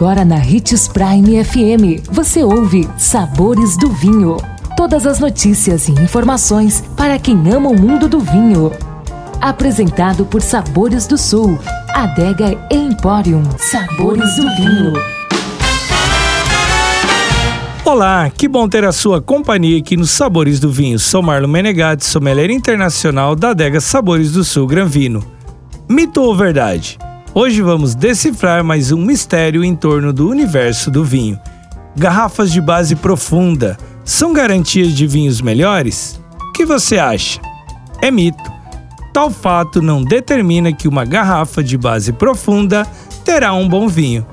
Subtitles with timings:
[0.00, 4.38] Agora na Ritz Prime FM, você ouve Sabores do Vinho.
[4.74, 8.72] Todas as notícias e informações para quem ama o mundo do vinho.
[9.42, 11.58] Apresentado por Sabores do Sul,
[11.90, 13.42] Adega Emporium.
[13.58, 14.94] Sabores do Vinho.
[17.84, 20.98] Olá, que bom ter a sua companhia aqui nos Sabores do Vinho.
[20.98, 25.22] Sou Marlon Menegatti, sommelier internacional da Adega Sabores do Sul Gran Vino.
[25.86, 26.96] Mito ou verdade?
[27.32, 31.38] Hoje vamos decifrar mais um mistério em torno do universo do vinho.
[31.96, 36.20] Garrafas de base profunda são garantias de vinhos melhores?
[36.48, 37.40] O que você acha?
[38.02, 38.50] É mito.
[39.12, 42.84] Tal fato não determina que uma garrafa de base profunda
[43.24, 44.26] terá um bom vinho.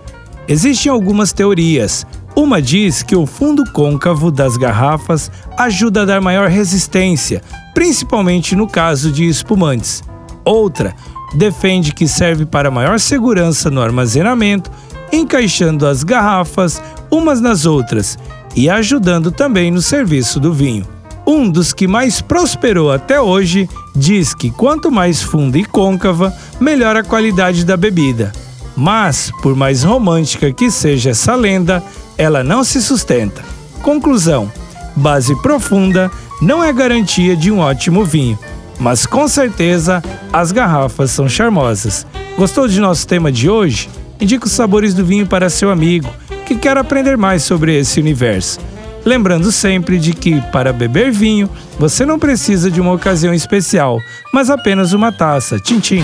[0.48, 2.04] Existem algumas teorias.
[2.36, 7.44] Uma diz que o fundo côncavo das garrafas ajuda a dar maior resistência,
[7.76, 10.04] principalmente no caso de espumantes.
[10.44, 10.96] Outra
[11.34, 14.72] defende que serve para maior segurança no armazenamento,
[15.12, 18.18] encaixando as garrafas umas nas outras
[18.56, 20.86] e ajudando também no serviço do vinho.
[21.26, 26.96] Um dos que mais prosperou até hoje diz que quanto mais funda e côncava, melhor
[26.96, 28.32] a qualidade da bebida.
[28.76, 31.84] Mas, por mais romântica que seja essa lenda,
[32.18, 33.44] ela não se sustenta.
[33.82, 34.52] Conclusão:
[34.96, 36.10] base profunda
[36.42, 38.38] não é garantia de um ótimo vinho
[38.80, 42.06] mas com certeza as garrafas são charmosas.
[42.38, 43.90] Gostou de nosso tema de hoje?
[44.20, 46.10] Indique os sabores do vinho para seu amigo
[46.46, 48.60] que quer aprender mais sobre esse universo.
[49.06, 54.00] Lembrando sempre de que, para beber vinho, você não precisa de uma ocasião especial,
[54.34, 55.60] mas apenas uma taça.
[55.60, 56.04] Tchim, tchim